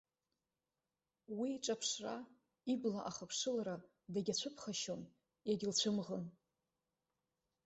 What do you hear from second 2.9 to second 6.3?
ахыԥшылара дагьацәыԥхашьон, иагьылцәымӷын.